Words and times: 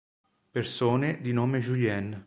Persone 0.51 1.21
di 1.21 1.31
nome 1.31 1.59
Julien 1.59 2.17